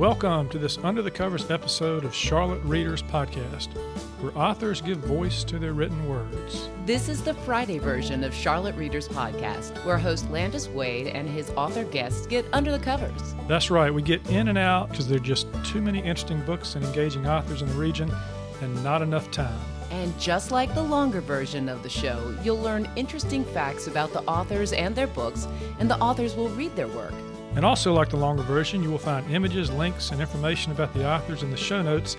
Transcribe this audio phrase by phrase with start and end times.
[0.00, 3.68] Welcome to this Under the Covers episode of Charlotte Readers Podcast,
[4.22, 6.70] where authors give voice to their written words.
[6.86, 11.50] This is the Friday version of Charlotte Readers Podcast, where host Landis Wade and his
[11.50, 13.34] author guests get under the covers.
[13.46, 16.76] That's right, we get in and out because there are just too many interesting books
[16.76, 18.10] and engaging authors in the region
[18.62, 19.60] and not enough time.
[19.90, 24.22] And just like the longer version of the show, you'll learn interesting facts about the
[24.22, 25.46] authors and their books,
[25.78, 27.12] and the authors will read their work.
[27.56, 31.08] And also, like the longer version, you will find images, links, and information about the
[31.08, 32.16] authors in the show notes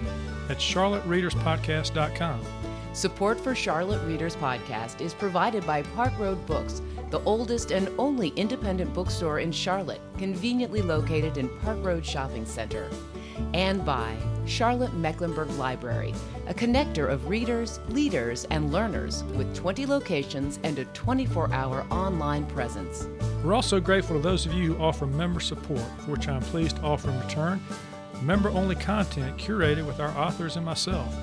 [0.50, 2.42] at charlottereaderspodcast.com.
[2.94, 8.30] Support for Charlotte Readers Podcast is provided by Park Road Books, the oldest and only
[8.30, 12.90] independent bookstore in Charlotte, conveniently located in Park Road Shopping Center.
[13.54, 16.14] And by Charlotte Mecklenburg Library,
[16.48, 22.46] a connector of readers, leaders, and learners with 20 locations and a 24 hour online
[22.46, 23.08] presence.
[23.44, 26.78] We're also grateful to those of you who offer member support, for which I'm pleased
[26.78, 27.62] to offer in return
[28.22, 31.14] member only content curated with our authors and myself.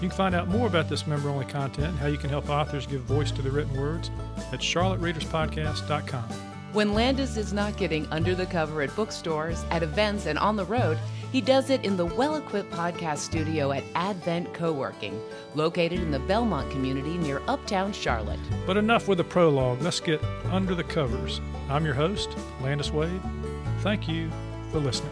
[0.00, 2.48] You can find out more about this member only content and how you can help
[2.48, 4.10] authors give voice to the written words
[4.52, 6.24] at charlottereaderspodcast.com.
[6.72, 10.64] When Landis is not getting under the cover at bookstores, at events, and on the
[10.64, 10.98] road,
[11.32, 15.18] he does it in the well equipped podcast studio at Advent Co-working,
[15.54, 18.38] located in the Belmont community near Uptown Charlotte.
[18.66, 19.80] But enough with the prologue.
[19.80, 21.40] Let's get under the covers.
[21.70, 23.20] I'm your host, Landis Wade.
[23.80, 24.30] Thank you
[24.70, 25.10] for listening.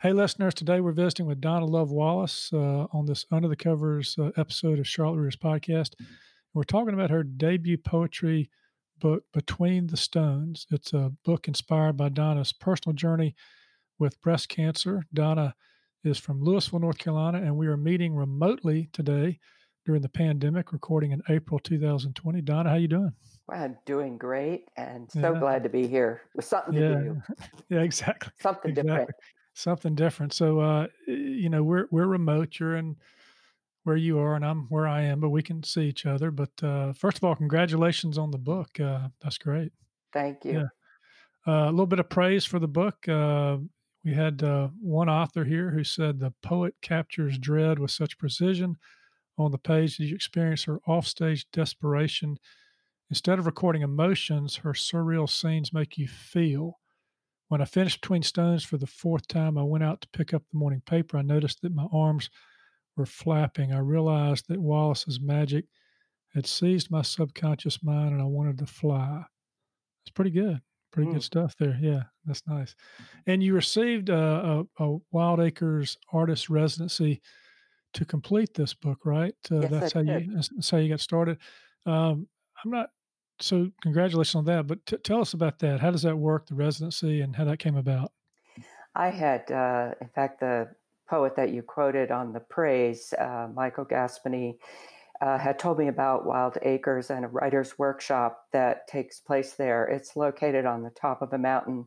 [0.00, 4.16] Hey, listeners, today we're visiting with Donna Love Wallace uh, on this Under the Covers
[4.18, 5.94] uh, episode of Charlotte Readers Podcast.
[6.54, 8.50] We're talking about her debut poetry
[9.00, 10.66] book, Between the Stones.
[10.70, 13.34] It's a book inspired by Donna's personal journey
[14.02, 15.04] with breast cancer.
[15.14, 15.54] Donna
[16.02, 19.38] is from Lewisville, North Carolina, and we are meeting remotely today
[19.86, 22.40] during the pandemic, recording in April 2020.
[22.40, 23.12] Donna, how you doing?
[23.48, 25.38] I'm doing great and so yeah.
[25.38, 26.94] glad to be here with something to yeah.
[26.94, 27.22] do.
[27.76, 28.32] yeah, exactly.
[28.40, 28.90] Something exactly.
[28.90, 29.16] different
[29.54, 30.32] something different.
[30.32, 32.58] So, uh, you know, we're we're remote.
[32.58, 32.96] You're in
[33.84, 36.32] where you are, and I'm where I am, but we can see each other.
[36.32, 38.80] But uh, first of all, congratulations on the book.
[38.80, 39.72] Uh, that's great.
[40.12, 40.52] Thank you.
[40.52, 40.66] Yeah.
[41.46, 43.08] Uh, a little bit of praise for the book.
[43.08, 43.58] Uh,
[44.04, 48.76] we had uh, one author here who said the poet captures dread with such precision
[49.38, 52.38] on the page that you experience her offstage desperation.
[53.10, 56.78] Instead of recording emotions, her surreal scenes make you feel.
[57.48, 60.42] When I finished Between Stones for the fourth time, I went out to pick up
[60.50, 61.18] the morning paper.
[61.18, 62.30] I noticed that my arms
[62.96, 63.72] were flapping.
[63.72, 65.66] I realized that Wallace's magic
[66.34, 69.24] had seized my subconscious mind and I wanted to fly.
[70.04, 70.60] It's pretty good.
[70.92, 71.14] Pretty mm.
[71.14, 71.78] good stuff there.
[71.80, 72.74] Yeah, that's nice.
[73.26, 77.20] And you received a, a, a Wild Acres artist residency
[77.94, 79.34] to complete this book, right?
[79.50, 80.26] Uh, yes, that's I how did.
[80.26, 81.38] you that's how you got started.
[81.86, 82.28] Um,
[82.64, 82.90] I'm not
[83.40, 84.66] so congratulations on that.
[84.66, 85.80] But t- tell us about that.
[85.80, 88.12] How does that work, the residency, and how that came about?
[88.94, 90.68] I had, uh, in fact, the
[91.08, 94.56] poet that you quoted on the praise, uh, Michael Gaspeny,
[95.22, 99.84] uh, had told me about Wild Acres and a writer's workshop that takes place there.
[99.84, 101.84] It's located on the top of a mountain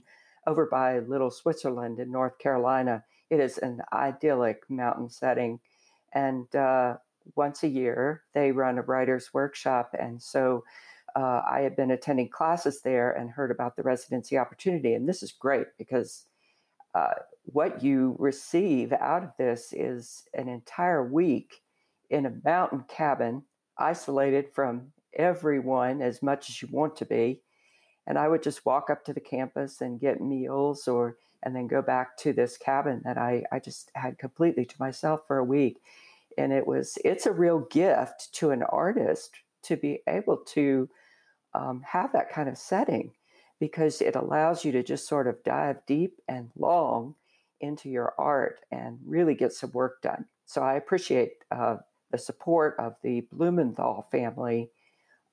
[0.47, 3.03] over by Little Switzerland in North Carolina.
[3.29, 5.59] It is an idyllic mountain setting.
[6.13, 6.95] And uh,
[7.35, 9.93] once a year, they run a writer's workshop.
[9.99, 10.63] And so
[11.13, 14.93] uh, I had been attending classes there and heard about the residency opportunity.
[14.93, 16.25] And this is great because
[16.93, 21.63] uh, what you receive out of this is an entire week
[22.09, 23.43] in a mountain cabin,
[23.77, 27.41] isolated from everyone as much as you want to be.
[28.07, 31.67] And I would just walk up to the campus and get meals or and then
[31.67, 35.43] go back to this cabin that I, I just had completely to myself for a
[35.43, 35.77] week.
[36.37, 40.89] And it was it's a real gift to an artist to be able to
[41.53, 43.11] um, have that kind of setting
[43.59, 47.15] because it allows you to just sort of dive deep and long
[47.61, 50.25] into your art and really get some work done.
[50.45, 51.77] So I appreciate uh,
[52.15, 54.71] the support of the Blumenthal family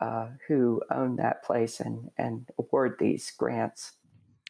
[0.01, 3.93] uh, who own that place and, and award these grants.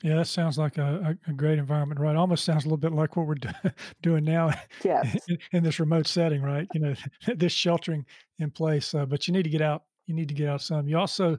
[0.02, 2.16] Yeah, that sounds like a, a, great environment, right?
[2.16, 3.50] Almost sounds a little bit like what we're do,
[4.02, 4.50] doing now
[4.82, 5.14] yes.
[5.28, 6.66] in, in, this remote setting, right?
[6.74, 6.94] You know,
[7.36, 8.04] this sheltering
[8.38, 9.84] in place, uh, but you need to get out.
[10.06, 10.88] You need to get out some.
[10.88, 11.38] You also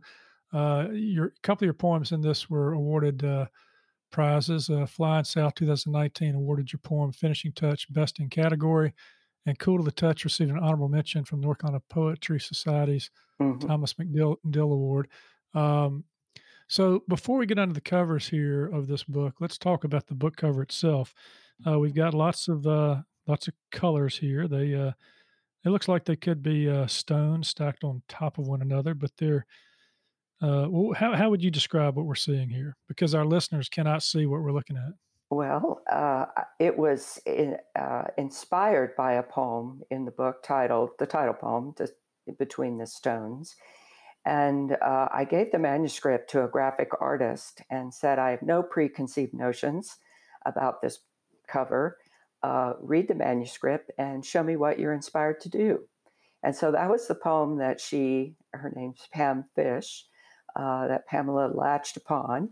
[0.54, 3.48] uh, your a couple of your poems in this were awarded uh,
[4.12, 4.70] prizes.
[4.70, 8.94] Uh, Flying South 2019 awarded your poem "Finishing Touch" best in category,
[9.46, 13.10] and Cool to the Touch received an honorable mention from the North Carolina Poetry Society's
[13.42, 13.68] mm-hmm.
[13.68, 15.10] Thomas McDill Dill Award.
[15.54, 16.06] Um,
[16.68, 20.16] so before we get under the covers here of this book, let's talk about the
[20.16, 21.14] book cover itself.
[21.68, 24.48] Uh, we've got lots of uh, lots of colors here.
[24.48, 24.92] They uh,
[25.66, 29.12] it looks like they could be uh, stones stacked on top of one another, but
[29.18, 29.46] they're
[30.42, 32.76] uh, well, how, how would you describe what we're seeing here?
[32.90, 34.92] Because our listeners cannot see what we're looking at.
[35.34, 36.26] Well, uh,
[36.60, 41.74] it was in, uh, inspired by a poem in the book titled, the title poem,
[42.38, 43.56] Between the Stones.
[44.28, 48.62] And uh, I gave the manuscript to a graphic artist and said, I have no
[48.62, 49.98] preconceived notions
[50.46, 51.00] about this
[51.48, 51.98] cover.
[52.44, 55.80] Uh, read the manuscript and show me what you're inspired to do.
[56.44, 60.06] And so that was the poem that she, her name's Pam Fish,
[60.56, 62.50] uh, that Pamela latched upon.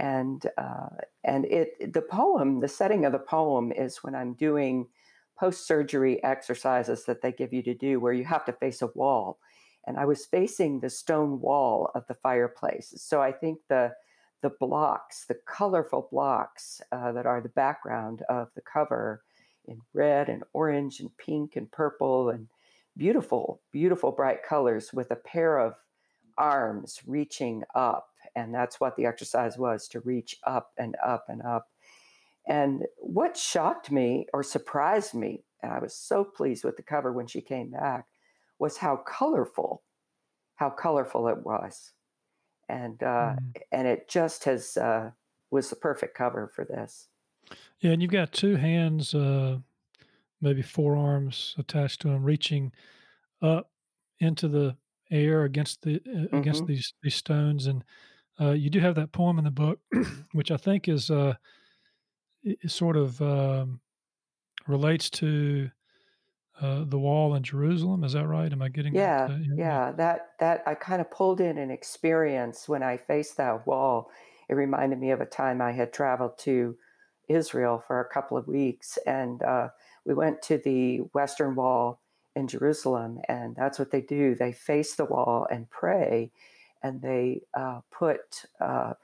[0.00, 0.88] And uh,
[1.22, 4.88] and it the poem, the setting of the poem is when I'm doing
[5.38, 8.88] post surgery exercises that they give you to do, where you have to face a
[8.88, 9.38] wall
[9.86, 12.92] and I was facing the stone wall of the fireplace.
[12.96, 13.92] So I think the
[14.42, 19.22] the blocks, the colorful blocks uh, that are the background of the cover
[19.66, 22.48] in red and orange and pink and purple and
[22.96, 25.74] beautiful, beautiful bright colors with a pair of
[26.38, 28.09] arms reaching up.
[28.36, 31.68] And that's what the exercise was to reach up and up and up.
[32.46, 37.12] And what shocked me or surprised me, and I was so pleased with the cover
[37.12, 38.06] when she came back,
[38.58, 39.82] was how colorful,
[40.56, 41.92] how colorful it was,
[42.68, 43.62] and uh, mm.
[43.72, 45.10] and it just has uh,
[45.50, 47.08] was the perfect cover for this.
[47.80, 49.58] Yeah, and you've got two hands, uh,
[50.40, 52.72] maybe forearms attached to them, reaching
[53.42, 53.70] up
[54.18, 54.76] into the
[55.10, 56.36] air against the uh, mm-hmm.
[56.36, 57.84] against these these stones, and
[58.40, 59.80] uh, you do have that poem in the book,
[60.32, 61.34] which I think is uh,
[62.66, 63.80] sort of um,
[64.66, 65.70] relates to
[66.60, 68.04] uh, the wall in Jerusalem.
[68.04, 68.52] Is that right?
[68.52, 69.38] Am I getting yeah, that?
[69.40, 69.92] Yeah, yeah.
[69.92, 74.10] That that I kind of pulled in an experience when I faced that wall.
[74.48, 76.76] It reminded me of a time I had traveled to
[77.28, 79.68] Israel for a couple of weeks, and uh,
[80.04, 82.00] we went to the Western Wall
[82.34, 84.34] in Jerusalem, and that's what they do.
[84.34, 86.30] They face the wall and pray,
[86.82, 88.94] and they uh, put uh,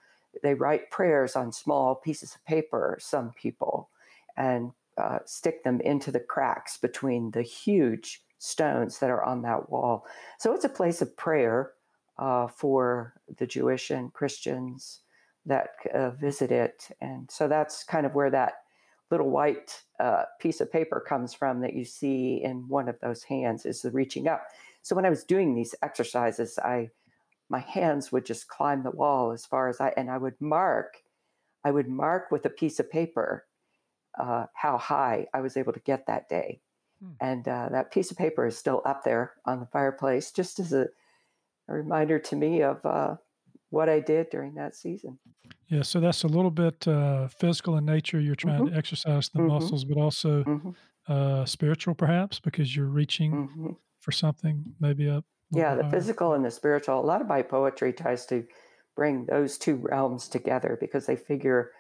[0.43, 2.99] they write prayers on small pieces of paper.
[3.01, 3.89] Some people
[4.37, 9.71] and uh, stick them into the cracks between the huge stones that are on that
[9.71, 10.07] wall.
[10.39, 11.73] So it's a place of prayer
[12.19, 15.01] uh, for the Jewish and Christians
[15.47, 16.89] that uh, visit it.
[17.01, 18.55] And so that's kind of where that
[19.11, 23.23] little white uh, piece of paper comes from that you see in one of those
[23.23, 24.43] hands is the reaching up.
[24.83, 26.91] So when I was doing these exercises, I
[27.49, 31.03] my hands would just climb the wall as far as I and I would mark
[31.65, 33.45] I would mark with a piece of paper
[34.19, 36.61] uh, how high I was able to get that day.
[37.01, 37.11] Hmm.
[37.21, 40.73] And uh, that piece of paper is still up there on the fireplace, just as
[40.73, 40.87] a,
[41.69, 43.17] a reminder to me of uh,
[43.71, 45.19] what I did during that season.
[45.69, 48.21] Yeah, so that's a little bit uh, physical in nature.
[48.21, 48.73] You're trying mm-hmm.
[48.73, 49.49] to exercise the mm-hmm.
[49.49, 50.71] muscles, but also mm-hmm.
[51.09, 53.71] Uh, spiritual, perhaps, because you're reaching mm-hmm.
[54.01, 55.25] for something maybe up.
[55.51, 56.99] Yeah, the physical and the spiritual.
[56.99, 58.45] A lot of my poetry tries to
[58.97, 61.71] bring those two realms together because they figure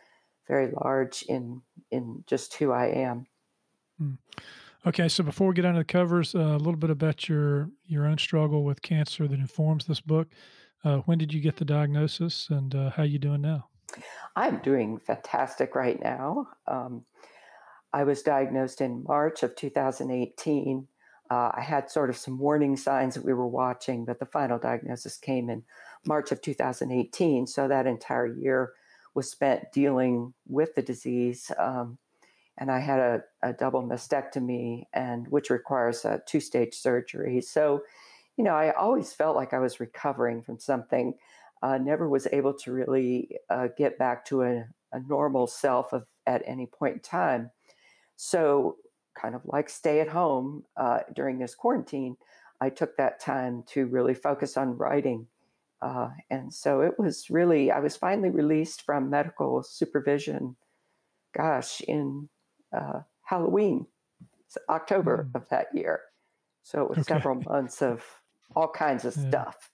[0.46, 3.26] very large in in just who I am.
[3.98, 4.14] Hmm.
[4.86, 8.06] Okay, so before we get onto the covers, uh, a little bit about your your
[8.06, 10.28] own struggle with cancer that informs this book.
[10.84, 13.68] Uh, when did you get the diagnosis, and uh, how you doing now?
[14.36, 16.48] I'm doing fantastic right now.
[16.68, 17.04] Um,
[17.92, 20.86] I was diagnosed in March of 2018.
[21.30, 24.58] Uh, I had sort of some warning signs that we were watching, but the final
[24.58, 25.64] diagnosis came in
[26.06, 27.46] March of 2018.
[27.46, 28.72] So that entire year
[29.14, 31.50] was spent dealing with the disease.
[31.58, 31.98] Um,
[32.58, 37.40] and I had a, a, double mastectomy, and which requires a two stage surgery.
[37.40, 37.82] So,
[38.36, 41.14] you know, I always felt like I was recovering from something.
[41.62, 46.06] Uh, never was able to really uh, get back to a, a normal self of,
[46.26, 47.50] at any point in time.
[48.16, 48.76] So,
[49.20, 52.16] kind of like stay at home uh, during this quarantine,
[52.60, 55.26] I took that time to really focus on writing
[55.82, 60.56] uh, and so it was really, I was finally released from medical supervision,
[61.36, 62.28] gosh, in
[62.76, 63.86] uh, Halloween,
[64.68, 65.34] October mm.
[65.34, 66.00] of that year.
[66.62, 67.14] So it was okay.
[67.14, 68.04] several months of
[68.54, 69.28] all kinds of yeah.
[69.28, 69.70] stuff.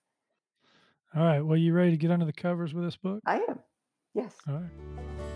[1.15, 1.41] All right.
[1.41, 3.21] Well, you ready to get under the covers with this book?
[3.27, 3.59] I am.
[4.15, 4.35] Yes.
[4.49, 5.32] All right.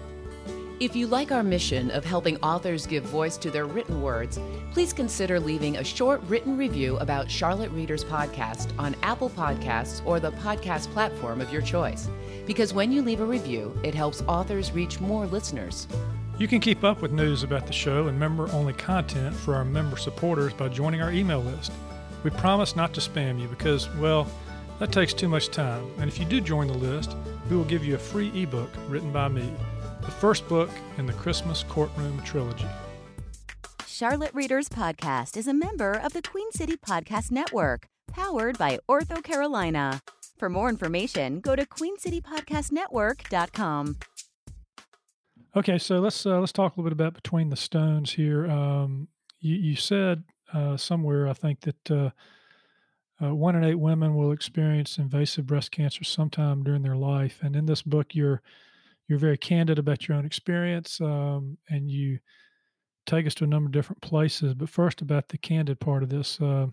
[0.78, 4.38] If you like our mission of helping authors give voice to their written words,
[4.72, 10.20] please consider leaving a short written review about Charlotte Readers Podcast on Apple Podcasts or
[10.20, 12.10] the podcast platform of your choice.
[12.46, 15.88] Because when you leave a review, it helps authors reach more listeners.
[16.38, 19.64] You can keep up with news about the show and member only content for our
[19.64, 21.72] member supporters by joining our email list.
[22.22, 24.30] We promise not to spam you because, well,
[24.78, 25.90] that takes too much time.
[25.96, 27.16] And if you do join the list,
[27.48, 29.50] we will give you a free ebook written by me
[30.06, 32.68] the first book in the Christmas Courtroom trilogy.
[33.86, 39.24] Charlotte Readers Podcast is a member of the Queen City Podcast Network, powered by Ortho
[39.24, 40.00] Carolina.
[40.38, 43.96] For more information, go to queencitypodcastnetwork.com.
[45.56, 48.46] Okay, so let's uh, let's talk a little bit about between the stones here.
[48.46, 49.08] Um,
[49.40, 50.22] you, you said
[50.52, 52.10] uh, somewhere, I think that uh,
[53.20, 57.56] uh, one in eight women will experience invasive breast cancer sometime during their life, and
[57.56, 58.40] in this book, you're
[59.08, 62.18] you're very candid about your own experience, um, and you
[63.06, 64.54] take us to a number of different places.
[64.54, 66.66] But first, about the candid part of this, uh,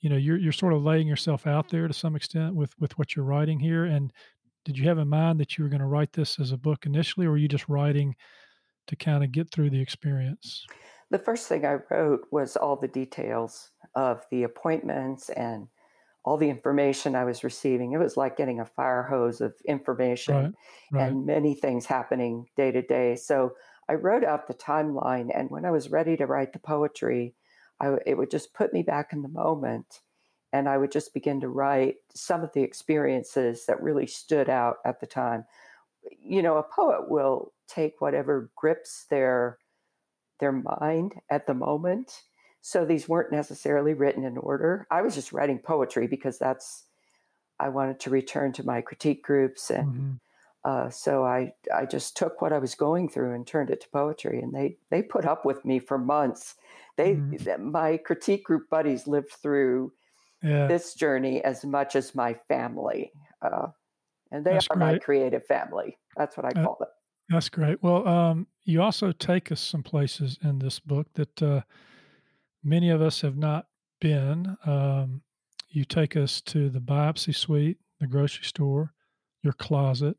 [0.00, 2.98] you know, you're you're sort of laying yourself out there to some extent with with
[2.98, 3.84] what you're writing here.
[3.84, 4.12] And
[4.64, 6.86] did you have in mind that you were going to write this as a book
[6.86, 8.14] initially, or were you just writing
[8.86, 10.66] to kind of get through the experience?
[11.10, 15.68] The first thing I wrote was all the details of the appointments and
[16.24, 17.92] all the information I was receiving.
[17.92, 20.54] It was like getting a fire hose of information Right,
[20.90, 21.16] right.
[21.16, 23.16] and many things happening day to day.
[23.16, 23.56] So
[23.88, 27.34] I wrote out the timeline, and when I was ready to write the poetry,
[27.80, 30.00] I, it would just put me back in the moment,
[30.52, 34.78] and I would just begin to write some of the experiences that really stood out
[34.84, 35.44] at the time.
[36.18, 39.58] You know, a poet will take whatever grips their
[40.40, 42.22] their mind at the moment.
[42.66, 44.86] So these weren't necessarily written in order.
[44.90, 46.86] I was just writing poetry because that's
[47.60, 50.14] I wanted to return to my critique groups and hmm
[50.64, 53.88] uh, so I, I just took what I was going through and turned it to
[53.90, 56.56] poetry, and they they put up with me for months.
[56.96, 59.92] They hmm my critique group buddies lived through
[60.42, 63.68] Yeah, this journey as much as my family, uh,
[64.32, 65.98] and they that's are my creative family.
[66.16, 66.88] That's what I Uh, call them.
[67.28, 67.82] that's great.
[67.82, 71.62] Well, um, you also take us some places in this book that uh,
[72.64, 73.66] many of us have not
[74.00, 74.56] been.
[74.64, 75.22] Um,
[75.68, 78.92] you take us to the biopsy suite, the grocery store,
[79.42, 80.16] your closet,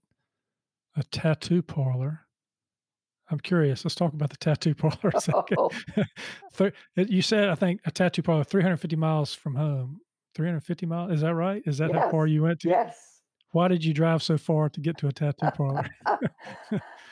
[0.95, 2.21] a tattoo parlor.
[3.29, 3.83] I'm curious.
[3.83, 5.57] Let's talk about the tattoo parlor a second.
[5.57, 5.71] Oh,
[6.95, 9.99] you said, I think, a tattoo parlor 350 miles from home.
[10.35, 11.11] 350 miles?
[11.11, 11.63] Is that right?
[11.65, 12.69] Is that how far you went to?
[12.69, 13.14] yes.
[13.55, 15.89] Why did you drive so far to get to a tattoo parlor?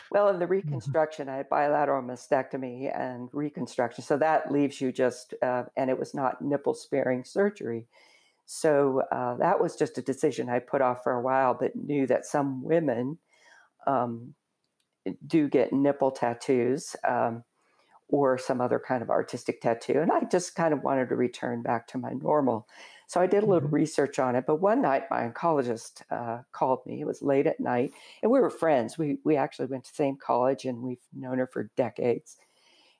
[0.09, 0.95] well, in the Mhm.
[1.01, 4.03] reconstruction, I had bilateral mastectomy and reconstruction.
[4.03, 7.87] So that leaves you just, uh, and it was not nipple sparing surgery.
[8.45, 12.07] So uh, that was just a decision I put off for a while, but knew
[12.07, 13.19] that some women
[13.87, 14.35] um,
[15.25, 17.43] do get nipple tattoos um,
[18.09, 19.99] or some other kind of artistic tattoo.
[20.01, 22.67] And I just kind of wanted to return back to my normal.
[23.13, 24.45] So I did a little hmm research on it.
[24.47, 26.99] But one night, my oncologist uh, called me.
[26.99, 27.91] It was late at night,
[28.23, 28.97] and we were friends.
[28.97, 32.37] We we actually went to the same college, and we've known her for decades.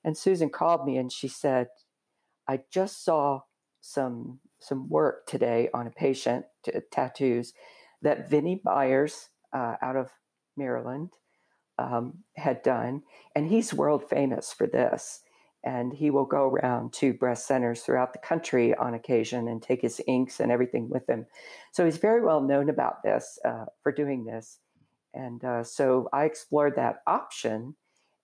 [0.04, 1.66] And Susan called me, and she said,
[2.46, 3.40] "I just saw
[3.80, 7.52] some some work today on a patient t- tattoos
[8.02, 10.12] that Vinnie Myers uh, out of
[10.56, 11.10] Maryland
[11.76, 13.02] um, had done,
[13.34, 15.23] and he's world famous for this.
[15.64, 19.80] And he will go around to breast centers throughout the country on occasion and take
[19.82, 21.26] his inks and everything with him.
[21.72, 24.60] So he's very well known about this uh, for doing this.
[25.14, 27.76] And uh, so I explored that option,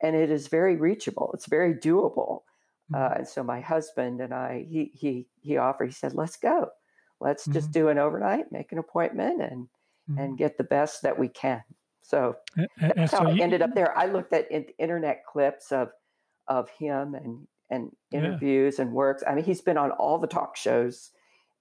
[0.03, 1.31] and it is very reachable.
[1.35, 2.43] It's very doable.
[2.89, 5.87] hmm Uh, and so my husband and I, he he he offered.
[5.87, 6.71] He said, "Let's go.
[7.21, 9.69] Let's just hmm do an overnight, make an appointment, and
[10.09, 11.63] hmm and get the best that we can."
[12.03, 13.97] So And, and, that's how so I ended up there.
[13.97, 15.91] I looked at internet clips of
[16.49, 19.23] of him and and yeah, interviews and works.
[19.27, 21.11] I mean, he's been on all the talk shows,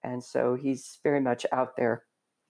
[0.04, 2.04] and so he's very much out there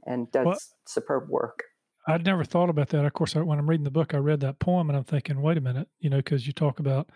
[0.05, 1.63] and well, does superb work.
[2.07, 3.05] I'd never thought about that.
[3.05, 5.41] Of course, I, when I'm reading the book, I read that poem and I'm thinking,
[5.41, 7.09] wait a minute, you know, because you talk about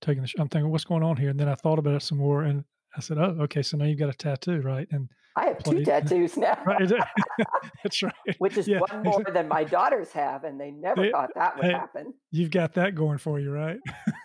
[0.00, 1.30] taking the, sh- I'm thinking, what's going on here?
[1.30, 2.64] And then I thought about it some more and
[2.96, 4.86] I said, oh, okay, so now you've got a tattoo, right?
[4.90, 6.90] And I have two tattoos now, right?
[7.82, 8.12] That's right.
[8.38, 8.80] which is Yeah.
[8.80, 12.14] one more than my daughters have, and they never They, thought that would hey, happen.
[12.30, 13.78] you've got that going for you, right?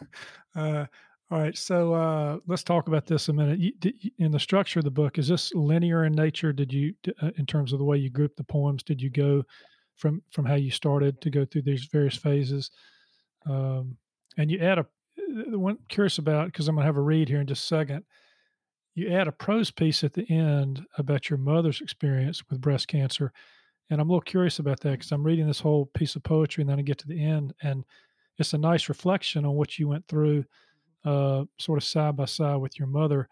[0.55, 0.85] uh,
[1.31, 1.55] all right.
[1.55, 3.59] So uh, let's talk about this a minute.
[3.59, 3.73] You,
[4.17, 6.51] in the structure of the book, is this linear in nature?
[6.51, 9.43] Did you, uh, in terms of the way you group the poems, did you go
[9.95, 12.71] from from how you started to go through these various phases?
[13.47, 13.97] Um,
[14.37, 14.87] and you add a
[15.51, 17.67] the one curious about because I'm going to have a read here in just a
[17.67, 18.03] second.
[18.95, 23.31] You add a prose piece at the end about your mother's experience with breast cancer,
[23.89, 26.63] and I'm a little curious about that because I'm reading this whole piece of poetry
[26.63, 27.85] and then I get to the end and
[28.39, 30.46] it's a nice reflection on what you went through,
[31.05, 33.29] uh, sort of side by side with your mother.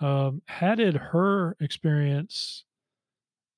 [0.00, 2.64] Um, how did her experience,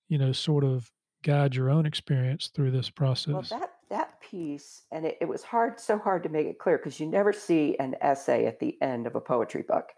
[0.09, 0.91] you know, sort of
[1.23, 3.51] guide your own experience through this process?
[3.51, 6.79] Well, that that piece, and it, it was hard, so hard to make it clear
[6.79, 9.91] because you never see an essay at the end of a poetry book.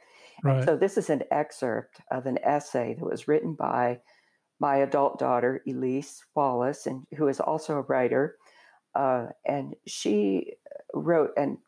[0.47, 0.65] And Right.
[0.65, 4.01] so this is an excerpt of an essay that was written by
[4.61, 8.37] my adult daughter, Elise Wallace, and who is also a writer.
[8.95, 10.55] Uh, and she
[10.95, 11.59] wrote and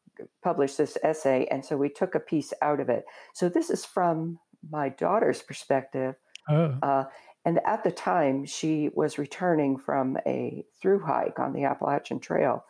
[0.42, 3.04] published this essay, and so we took a piece out of it.
[3.34, 4.38] So this is from
[4.70, 6.16] my daughter's perspective.
[6.48, 7.04] Oh, Uh,
[7.44, 12.64] and at the time, she was returning from a through hike on the Appalachian Trail.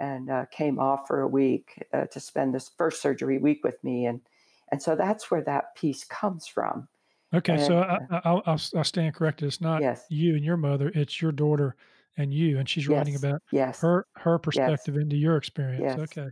[0.00, 3.82] and uh, came off for a week uh, to spend this first surgery week with
[3.82, 4.06] me.
[4.06, 4.20] And,
[4.70, 6.88] and so that's where that piece comes from.
[7.34, 9.48] Okay, And, so I, uh, I'll, I'll I'll stand corrected.
[9.48, 11.76] It's not yes, you and your mother; it's your daughter
[12.18, 15.94] and you, and she's writing about yes, her her yes, perspective into your experience.
[15.96, 16.28] yes, Okay,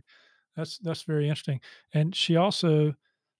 [0.55, 1.59] that's that's very interesting.
[1.93, 2.93] And she also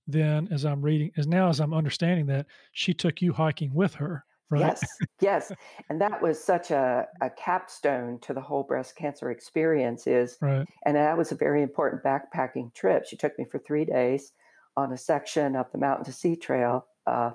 [0.07, 3.93] then, as I'm reading, as now as I'm understanding that, she took you hiking with
[3.95, 4.61] her, right?
[4.61, 4.83] yes,
[5.21, 5.51] yes.
[5.89, 10.65] And that was such a, a capstone to the whole breast cancer experience is, Right.
[10.85, 13.05] and that was a very important backpacking trip.
[13.05, 14.31] She took me for three days
[14.77, 17.31] on a section of the Mountain to Sea Trail uh,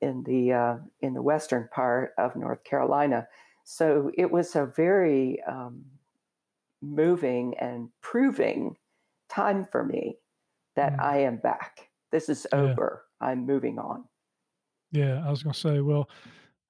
[0.00, 3.26] in the uh, in the western part of North Carolina.
[3.64, 5.86] So it was a very um,
[6.82, 8.76] moving and proving
[9.28, 10.18] time for me
[10.76, 11.00] that Mm.
[11.00, 11.90] I am back.
[12.12, 12.76] This is Yeah.
[12.76, 13.06] over.
[13.20, 14.08] I'm moving on.
[14.92, 16.08] Yeah, I was going to say, well,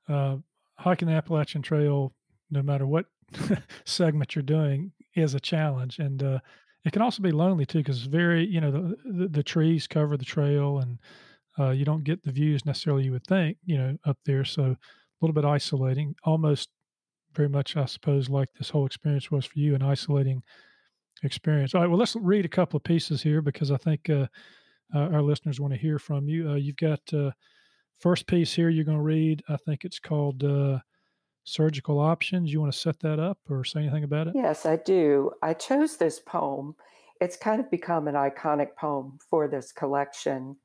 [0.09, 0.39] uh,
[0.79, 2.15] hiking the Appalachian Trail,
[2.51, 3.07] no matter what
[3.85, 6.39] segment you're doing, is a challenge, and uh,
[6.85, 10.17] it can also be lonely too, because very, you know, the, the the trees cover
[10.17, 11.01] the trail, and
[11.59, 14.45] uh, you don't get the views necessarily you would think, you know, up there.
[14.45, 14.79] So a
[15.23, 16.71] little bit isolating, almost
[17.35, 20.43] very much, I suppose, like this whole experience was for you, an isolating
[21.23, 21.75] experience.
[21.75, 24.27] All right, well, let's read a couple of pieces here because I think uh,
[24.95, 26.51] uh, our listeners want to hear from you.
[26.51, 27.01] Uh, you've got.
[27.13, 27.31] Uh,
[28.01, 30.81] First piece here you're going to read, I think it's called uh,
[31.45, 32.53] Surgical Options.
[32.53, 34.35] You want to set that up or say anything about it?
[34.37, 35.31] Yes, I do.
[35.43, 36.75] I chose this poem.
[37.21, 40.57] It's kind of become an iconic poem for this collection.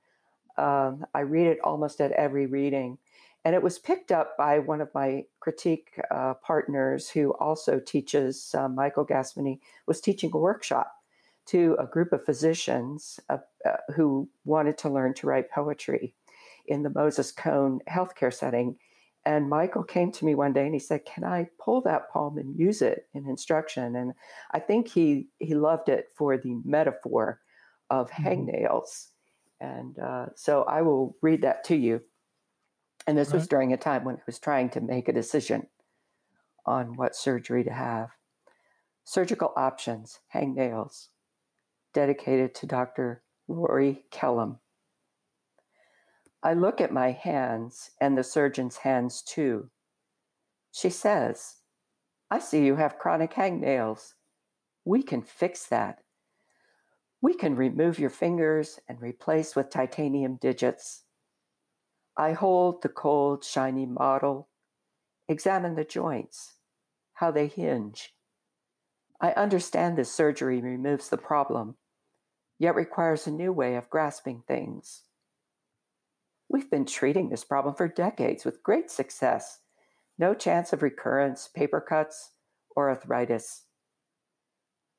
[0.57, 2.97] Um, I read it almost at every reading.
[3.45, 8.53] And it was picked up by one of my critique uh, partners who also teaches,
[8.57, 10.93] uh, Michael Gaspeny, was teaching a workshop
[11.47, 16.15] to a group of physicians uh, uh, who wanted to learn to write poetry
[16.67, 18.77] in the Moses Cone healthcare setting.
[19.25, 22.37] And Michael came to me one day and he said, "Can I pull that poem
[22.37, 24.13] and use it in instruction?" And
[24.51, 27.41] I think he he loved it for the metaphor
[27.89, 28.49] of Mhm.
[28.49, 29.09] hangnails.
[29.59, 32.01] And uh, so I will read that to you.
[33.07, 35.67] And this was during a time when I was trying to make a decision
[36.65, 38.09] on what surgery to have.
[39.03, 41.09] Surgical options, hang nails,
[41.93, 43.23] dedicated to Dr.
[43.47, 44.59] Lori Kellum.
[46.43, 49.69] I look at my hands and the surgeon's hands too.
[50.71, 51.57] She says,
[52.31, 54.13] I see you have chronic hangnails.
[54.85, 56.03] We can fix that.
[57.21, 61.03] We can remove your fingers and replace with titanium digits.
[62.19, 64.49] I hold the cold, shiny model,
[65.29, 66.55] examine the joints,
[67.13, 68.13] how they hinge.
[69.21, 71.77] I understand this surgery removes the problem,
[72.57, 75.03] yet requires a new way of grasping things.
[76.49, 79.59] We've been treating this problem for decades with great success.
[80.17, 82.31] No chance of recurrence, paper cuts,
[82.75, 83.63] or arthritis.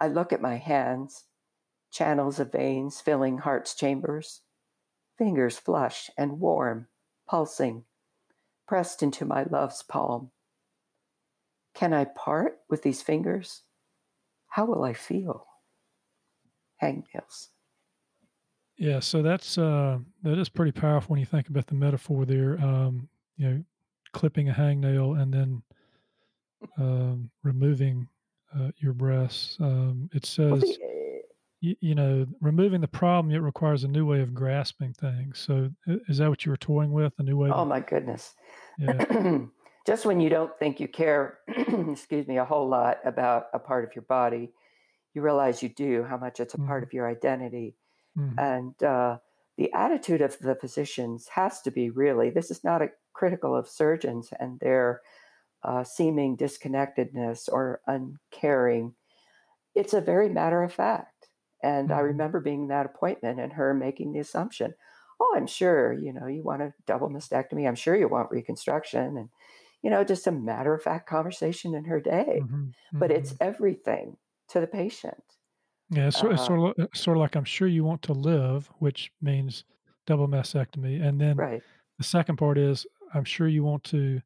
[0.01, 1.25] I look at my hands,
[1.93, 4.41] channels of veins filling heart's chambers,
[5.19, 6.87] fingers flush and warm,
[7.31, 7.85] pulsing,
[8.67, 10.33] pressed into my love's palm.
[11.75, 13.63] Can I part with these fingers?
[14.49, 15.47] How will I feel?
[16.83, 17.49] Hangnails.
[18.77, 22.59] Yeah, so that's uh, that is pretty powerful when you think about the metaphor there.
[22.61, 23.65] Um, you know,
[24.13, 25.63] clipping a hangnail and then
[26.79, 28.09] um, removing
[28.59, 29.57] uh, your breasts.
[29.61, 30.79] Um, it Well, says, the,
[31.61, 35.39] you, you know, removing the problem it requires a new way of grasping things.
[35.39, 37.15] So is that what you were toying with?
[37.19, 37.53] A new way?
[37.53, 38.35] oh To, my goodness.
[38.77, 39.01] yeah.
[39.87, 43.85] Just when you don't think you care, excuse me, a whole lot about a part
[43.85, 44.53] of your body,
[45.15, 46.85] you realize you do, how much it's a part Mhm.
[46.85, 47.77] of your identity.
[48.15, 48.39] Mhm.
[48.39, 49.19] And uh,
[49.59, 53.69] the attitude of the physicians has to be really this is not a critical of
[53.69, 55.03] surgeons and their
[55.65, 58.95] uh, seeming disconnectedness or uncaring.
[59.75, 61.20] It's a very matter of fact.
[61.63, 62.01] And I Mhm.
[62.01, 64.75] remember being in that appointment and her making the assumption,
[65.21, 67.67] oh, I'm sure, you know, you want a double mastectomy.
[67.69, 69.17] I'm sure you want reconstruction.
[69.19, 69.31] And,
[69.83, 72.43] you know, just a matter of fact conversation in her day.
[72.43, 72.75] Mhm.
[72.99, 73.41] But it's Mhm.
[73.41, 74.19] everything
[74.49, 75.25] to the patient.
[75.91, 78.13] Yeah, it's, sort- it's Uh, sort of sort of like I'm sure you want to
[78.13, 79.65] live, which means
[80.07, 81.65] double mastectomy, and then right.
[81.99, 84.21] the second part is I'm sure you want to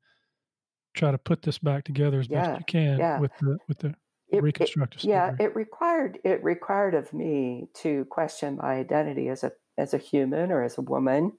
[0.94, 3.16] try to put this back together as best you can Yeah.
[3.16, 3.94] with the with the
[4.34, 9.52] It, it, yeah, it required it required of me to question my identity as a
[9.78, 11.38] as a human or as a woman,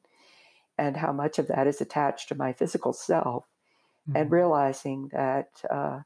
[0.78, 3.48] and how much of that is attached to my physical self,
[4.16, 4.32] and Mhm.
[4.32, 6.02] realizing that uh,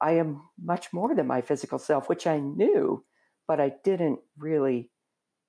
[0.00, 3.04] I am much more than my physical self, which I knew,
[3.48, 4.92] but I didn't really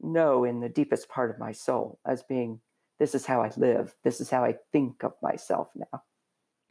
[0.01, 2.61] know in the deepest part of my soul as being
[2.99, 6.03] this is how I live, this is how I think of myself now.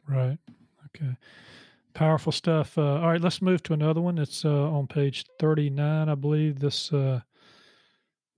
[0.07, 0.37] Right.
[0.87, 1.15] Okay.
[1.93, 2.77] Powerful stuff.
[2.77, 4.17] Uh, all right, let's move to another one.
[4.17, 6.59] It's uh, on page 39, I believe.
[6.59, 7.21] This uh,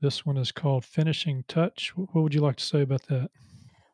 [0.02, 1.94] this one is called Finishing Touch.
[1.96, 3.30] What would you like to say about that?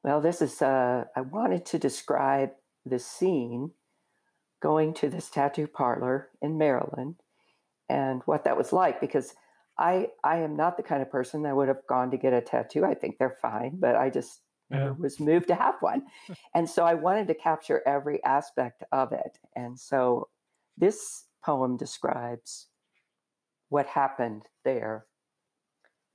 [0.04, 2.52] Well, this is, uh, I wanted to describe
[2.86, 3.72] the scene
[4.62, 7.16] going to this tattoo parlor in Maryland
[7.88, 9.34] and what that was like because
[9.78, 12.42] I I am not the kind of person that would have gone to get a
[12.42, 12.86] tattoo.
[12.86, 14.92] I think they're fine, but I just yeah.
[14.92, 16.04] was moved to have one.
[16.56, 19.40] and so I wanted to capture every aspect of it.
[19.56, 20.30] And so
[20.78, 22.68] this poem describes
[23.70, 25.06] what happened there,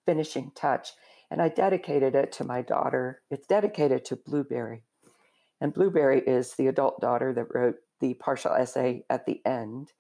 [0.05, 0.91] finishing touch.
[1.31, 3.23] And I dedicated it to my daughter.
[3.31, 4.85] It's dedicated to Blueberry.
[5.61, 9.93] And Blueberry is the adult daughter that wrote the partial essay at the end.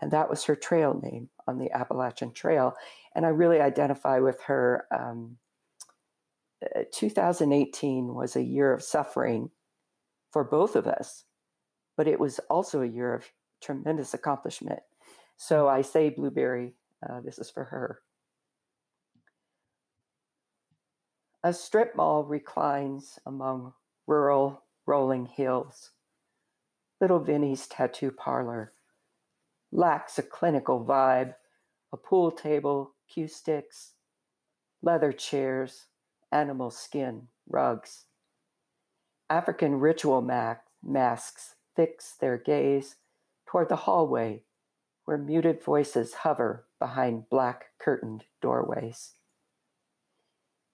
[0.00, 2.74] And that was her trail name on the Appalachian Trail.
[3.14, 4.86] And I really identify with her.
[4.92, 5.38] Um,
[6.92, 9.50] 2018 was a year of suffering
[10.32, 11.24] for both of us,
[11.96, 13.30] but it was also a year of
[13.62, 14.80] tremendous accomplishment.
[15.36, 16.74] So I say, Blueberry,
[17.08, 18.00] uh, this is for her.
[21.44, 23.72] A strip mall reclines among
[24.06, 25.92] rural rolling hills.
[27.00, 28.72] Little Vinnie's tattoo parlor
[29.70, 31.34] lacks a clinical vibe,
[31.92, 33.92] a pool table, cue sticks,
[34.82, 35.86] leather chairs,
[36.32, 38.04] animal skin rugs.
[39.30, 40.22] African ritual
[40.82, 42.96] masks fix their gaze
[43.46, 44.42] toward the hallway
[45.08, 49.14] where muted voices hover behind black curtained doorways.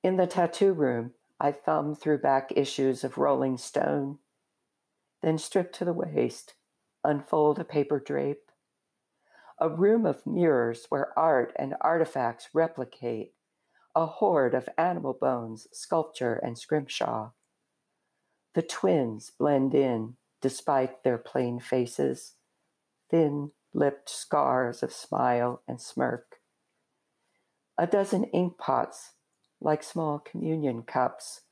[0.03, 4.19] In the tattoo room, I thumb through back issues of Rolling Stone,
[5.23, 6.55] then strip to the waist,
[7.05, 8.51] unfold a paper drape.
[9.61, 13.35] A room of mirrors where art and artifacts replicate
[13.95, 17.31] a hoard of animal bones, sculpture, and scrimshaw.
[18.55, 22.35] The twins blend in despite their plain faces,
[23.11, 26.37] thin lipped scars of smile and smirk.
[27.79, 29.13] A dozen ink pots,
[29.61, 31.43] like small communion cups,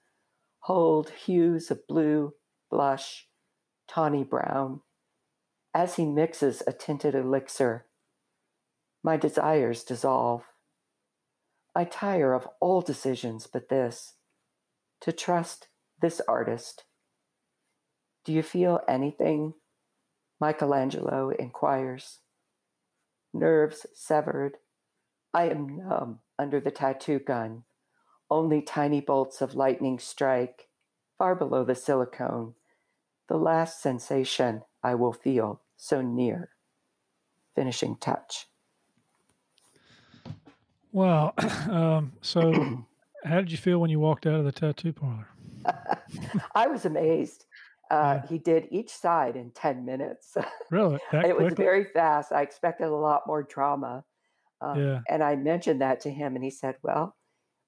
[0.60, 2.34] hold hues of blue,
[2.70, 3.28] blush,
[3.88, 4.80] tawny brown.
[5.74, 7.86] As he mixes a tinted elixir,
[9.02, 10.44] my desires dissolve.
[11.74, 14.14] I tire of all decisions but this
[15.00, 15.68] to trust
[16.00, 16.84] this artist.
[18.24, 19.54] Do you feel anything?
[20.40, 22.18] Michelangelo inquires.
[23.32, 24.58] Nerves severed.
[25.32, 27.64] I am numb under the tattoo gun.
[28.30, 30.68] Only tiny bolts of lightning strike,
[31.18, 32.54] far below the silicone.
[33.28, 36.50] The last sensation I will feel so near.
[37.54, 38.46] Finishing touch.
[40.92, 41.34] Wow.
[41.70, 42.52] Um, so,
[43.24, 45.28] how did you feel when you walked out of the tattoo parlor?
[46.54, 47.46] I was amazed.
[47.90, 48.28] Uh, yeah.
[48.28, 50.36] He did each side in 10 minutes.
[50.70, 50.98] Really?
[51.12, 52.32] it was very fast.
[52.32, 54.04] I expected a lot more drama.
[54.60, 55.00] Um, yeah.
[55.08, 57.14] And I mentioned that to him, and he said, Well,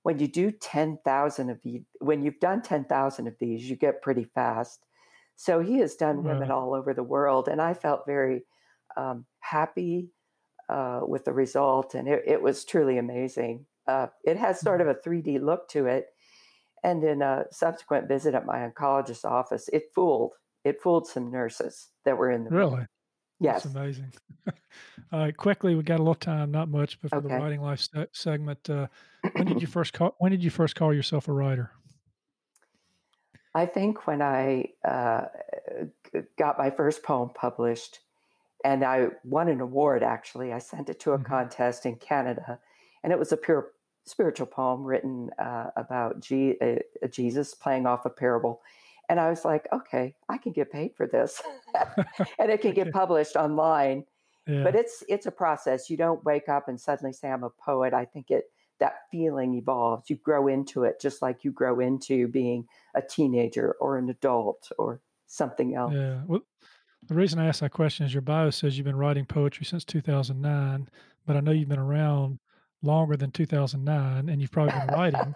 [0.05, 4.25] when you do 10,000 of these, when you've done 10,000 of these, you get pretty
[4.25, 4.87] fast.
[5.37, 7.49] So he has done women all over the world.
[7.49, 8.45] And I felt very
[8.97, 10.11] um, happy
[10.69, 13.67] uh, with the result, and it, it was truly amazing.
[13.87, 15.11] Uh, it has sort of mm-hmm.
[15.11, 16.07] a 3D look to it,
[16.83, 20.33] and in a subsequent visit at my oncologist's office, it fooled
[20.65, 22.77] it fooled some nurses that were in the really.
[22.77, 22.89] Room.
[23.41, 24.13] Yes, That's amazing.
[25.13, 27.29] uh, quickly, we got a little time, not much, but for okay.
[27.29, 28.87] the writing life se- segment, uh,
[29.33, 30.15] when did you first call?
[30.19, 31.71] When did you first call yourself a writer?
[33.55, 35.27] I think when I uh,
[36.39, 38.01] got my first poem published
[38.65, 40.53] and I won an award actually.
[40.53, 41.27] I sent it to a mm-hmm.
[41.27, 42.59] contest in Canada,
[43.03, 43.73] and it was a pure
[44.07, 48.61] spiritual poem written uh, about G- uh, Jesus playing off a parable.
[49.09, 51.43] And I was like, okay, I can get paid for this,
[52.39, 54.05] and it can get published online.
[54.47, 54.63] Yeah.
[54.63, 55.89] But it's it's a process.
[55.89, 57.95] You don't wake up and suddenly say I'm a poet.
[57.95, 58.45] I think it
[58.81, 60.11] that feeling evolves.
[60.11, 64.71] You grow into it, just like you grow into being a teenager or an adult
[64.79, 65.95] or something else.
[65.95, 66.23] Yeah.
[66.27, 66.43] Well,
[67.09, 69.85] the reason I ask that question is your bio says you've been writing poetry since
[69.85, 70.89] 2009,
[71.27, 72.39] but I know you've been around
[72.83, 75.35] longer than 2009 and you've probably been writing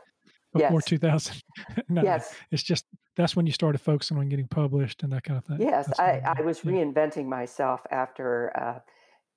[0.53, 0.85] before yes.
[0.85, 2.05] 2009.
[2.05, 2.35] Yes.
[2.51, 2.85] It's just
[3.17, 5.61] that's when you started focusing on getting published and that kind of thing.
[5.61, 6.73] Yes, I, I, was yeah.
[6.73, 8.79] reinventing myself after uh,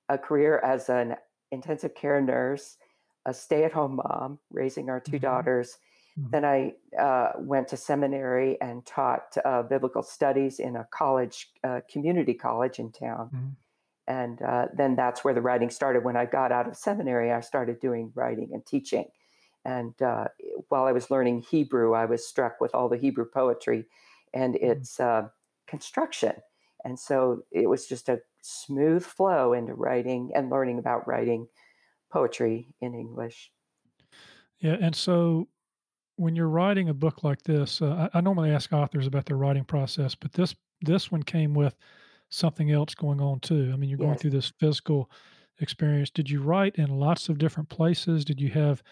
[0.08, 1.16] a career as an
[1.50, 2.76] intensive care nurse,
[3.26, 5.22] a stay at home mom, raising our 2 mm-hmm.
[5.22, 5.78] daughters
[6.18, 6.30] Mm-hmm.
[6.30, 11.80] Then I uh, went to seminary and taught uh, biblical studies in a college, uh,
[11.90, 13.30] community college in town.
[13.34, 13.48] Mm-hmm.
[14.08, 16.04] And uh, then that's where the writing started.
[16.04, 19.06] When I got out of seminary, I started doing writing and teaching.
[19.64, 20.26] And uh,
[20.68, 23.86] while I was learning Hebrew, I was struck with all the Hebrew poetry
[24.34, 24.70] and mm-hmm.
[24.70, 25.28] its mm-hmm.
[25.66, 26.34] construction.
[26.84, 31.46] And so it was just a smooth flow into writing and learning about writing
[32.10, 33.52] poetry in English.
[34.58, 34.76] Yeah.
[34.80, 35.48] And so
[36.16, 39.36] when you're writing a book like this, uh, I, I, normally ask authors about their
[39.36, 41.74] writing process, but this this one came with
[42.28, 43.70] something else going on too.
[43.72, 45.10] I mean, you're going through this physical
[45.60, 46.10] experience.
[46.10, 48.24] Did you write in lots of different places?
[48.24, 48.82] Did you have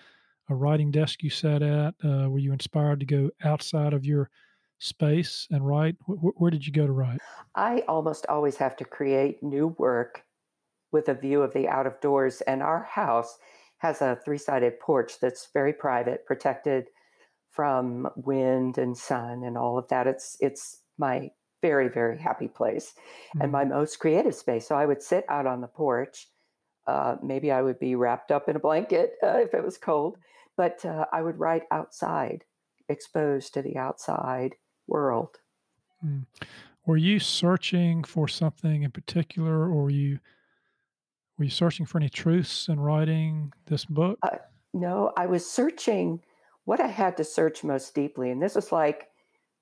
[0.49, 1.95] a writing desk you sat at?
[2.05, 4.31] Uh, were you inspired to go outside of your
[4.79, 5.97] space and write?
[6.07, 7.21] W- where did you go to write?
[7.55, 10.25] I almost always have to create new work
[10.93, 13.39] with a view of the out of doors, and our house
[13.79, 16.87] has a three sided porch that's very private, protected
[17.51, 20.07] from wind and sun and all of that.
[20.07, 21.31] It's it's my
[21.63, 22.95] very very happy place
[23.29, 23.43] mm-hmm.
[23.43, 24.67] and my most creative space.
[24.67, 26.29] So I would sit out on the porch.
[26.87, 30.17] Uh, maybe I would be wrapped up in a blanket uh, if it was cold,
[30.57, 32.45] but uh, I would write outside,
[32.89, 35.37] exposed to the outside world.
[36.05, 36.25] Mm.
[36.87, 40.19] Were you searching for something in particular, or were you
[41.39, 44.19] were you searching for any truths in writing this book?
[44.23, 44.39] Uh,
[44.73, 46.21] no, I was searching
[46.71, 49.09] what I had to search most deeply, and this was like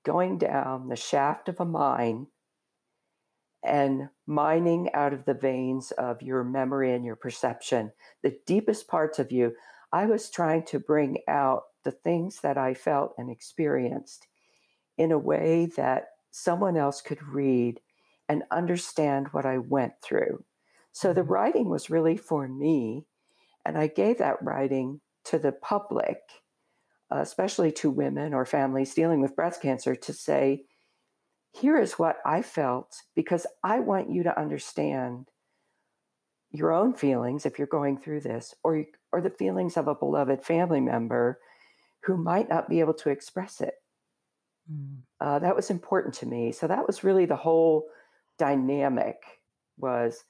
[0.05, 2.27] going down the shaft of a mine
[3.63, 7.91] and mining out of the veins of your memory and your perception,
[8.21, 9.55] the deepest parts of you.
[9.91, 14.27] I was trying to bring out the things that I felt and experienced
[14.95, 17.79] in a way that someone else could read
[18.27, 20.43] and understand what I went through.
[20.91, 21.31] So the mm-hmm.
[21.31, 23.07] writing was really for me,
[23.65, 26.19] and I gave that writing to the public,
[27.11, 30.63] especially to women or families dealing with breast cancer, to say,
[31.51, 35.29] here is what I felt because I want you to understand
[36.51, 40.43] your own feelings if you're going through this, or, or the feelings of a beloved
[40.43, 41.39] family member
[42.03, 43.75] who might not be able to express it.
[44.71, 44.97] Mm.
[45.19, 46.51] Uh, that was important to me.
[46.51, 47.87] So that was really the whole
[48.37, 49.17] dynamic
[49.77, 50.23] was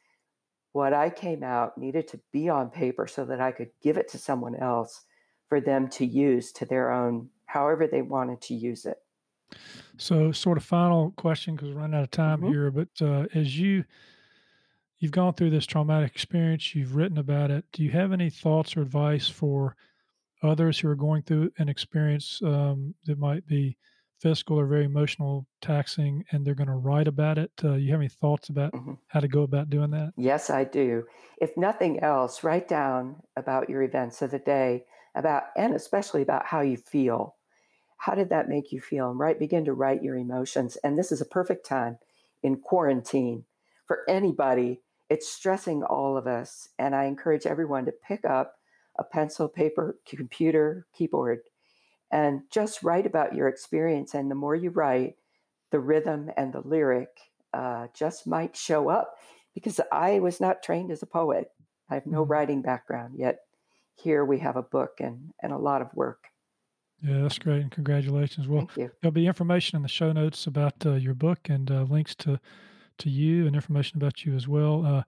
[0.72, 4.10] what I came out needed to be on paper so that I could give it
[4.10, 5.04] to someone else
[5.50, 8.98] for them to use to their own, however they wanted to use it.
[9.98, 12.54] So, sort of final question because we're running out of time mm-hmm.
[12.54, 12.72] here.
[12.72, 13.84] But uh, as you
[15.00, 17.66] you've gone through this traumatic experience, you've written about it.
[17.74, 19.76] Do you have any thoughts or advice for
[20.44, 23.78] others who are going through an experience um, that might be
[24.20, 28.02] physical or very emotional taxing and they're going to write about it uh, you have
[28.02, 28.94] any thoughts about mm-hmm.
[29.08, 31.04] how to go about doing that yes i do
[31.40, 34.84] if nothing else write down about your events of the day
[35.16, 37.36] about and especially about how you feel
[37.98, 41.12] how did that make you feel and right begin to write your emotions and this
[41.12, 41.98] is a perfect time
[42.44, 43.44] in quarantine
[43.86, 48.56] for anybody it's stressing all of us and i encourage everyone to pick up
[48.98, 51.40] a pencil paper computer keyboard
[52.12, 54.14] and just write about your experience.
[54.14, 55.16] And the more you write,
[55.72, 57.10] the rhythm and the lyric
[57.54, 59.16] uh, just might show up
[59.54, 61.52] because I was not trained as a poet.
[61.90, 62.32] I have no mm-hmm.
[62.32, 63.40] writing background, yet
[64.04, 66.26] here we have a book and, and a lot of work.
[67.02, 67.62] Yeah, that's great.
[67.62, 68.48] And congratulations.
[68.48, 72.14] Well, there'll be information in the show notes about uh, your book and uh, links
[72.16, 72.40] to,
[72.98, 74.86] to you and information about you as well.
[74.86, 75.04] Uh,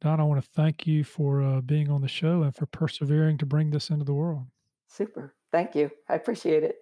[0.00, 3.36] Don, I want to thank you for uh, being on the show and for persevering
[3.38, 4.46] to bring this into the world.
[4.86, 5.34] Super.
[5.52, 5.90] Thank you.
[6.08, 6.76] I appreciate it.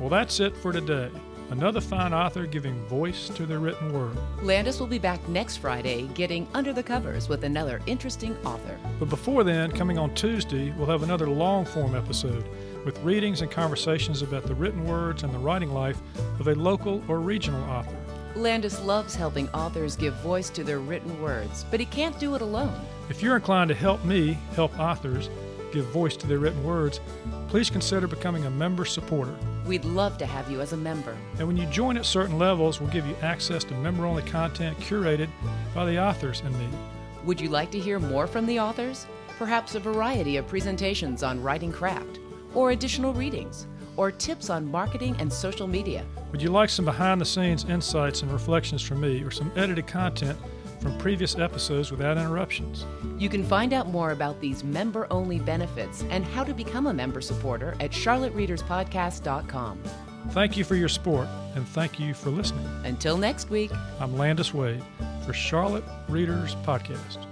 [0.00, 1.10] Well, that's it for today.
[1.50, 4.16] Another fine author giving voice to the written word.
[4.40, 8.78] Landis will be back next Friday getting under the covers with another interesting author.
[9.00, 12.46] But before then, coming on Tuesday, we'll have another long form episode
[12.84, 16.00] with readings and conversations about the written words and the writing life
[16.38, 17.96] of a local or regional author.
[18.36, 22.42] Landis loves helping authors give voice to their written words, but he can't do it
[22.42, 22.80] alone.
[23.08, 25.28] If you're inclined to help me help authors,
[25.72, 27.00] give voice to their written words,
[27.48, 29.34] please consider becoming a member supporter.
[29.66, 31.16] We'd love to have you as a member.
[31.38, 34.78] And when you join at certain levels, we'll give you access to member only content
[34.78, 35.28] curated
[35.74, 36.68] by the authors and me.
[37.24, 39.06] Would you like to hear more from the authors?
[39.38, 42.18] Perhaps a variety of presentations on writing craft,
[42.54, 46.04] or additional readings, or tips on marketing and social media.
[46.32, 49.86] Would you like some behind the scenes insights and reflections from me, or some edited
[49.86, 50.38] content?
[50.80, 52.86] From previous episodes without interruptions.
[53.18, 56.94] You can find out more about these member only benefits and how to become a
[56.94, 59.82] member supporter at charlottereaderspodcast.com.
[60.30, 62.66] Thank you for your support and thank you for listening.
[62.84, 64.82] Until next week, I'm Landis Wade
[65.24, 67.29] for Charlotte Readers Podcast.